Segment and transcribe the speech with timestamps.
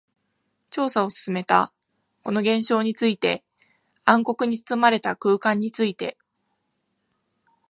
[0.71, 1.71] 調査を進めた。
[2.23, 3.43] この事象について、
[4.03, 6.17] 暗黒に包まれた空間について。